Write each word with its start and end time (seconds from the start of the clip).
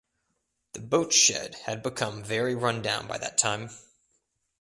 The 0.73 0.79
boatshed 0.79 1.53
had 1.53 1.83
become 1.83 2.23
very 2.23 2.55
run 2.55 2.81
down 2.81 3.05
by 3.05 3.19
that 3.19 3.37
time. 3.37 3.69